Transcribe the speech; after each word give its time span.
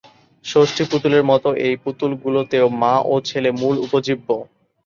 ষষ্ঠী 0.45 0.83
পুতুলের 0.91 1.23
মতো 1.31 1.49
এই 1.67 1.75
পুতুল 1.83 2.11
গুলো 2.23 2.39
তেও 2.51 2.67
মা 2.81 2.93
ও 3.05 3.15
ছেলে 3.29 3.49
মূল 3.59 3.75
উপজীব্য। 3.85 4.27